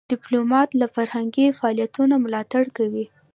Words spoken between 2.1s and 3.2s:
ملاتړ کوي.